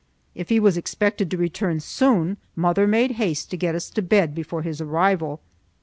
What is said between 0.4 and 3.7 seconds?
he was expected to return soon, mother made haste to